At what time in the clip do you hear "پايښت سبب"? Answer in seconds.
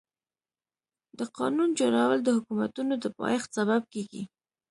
3.19-3.81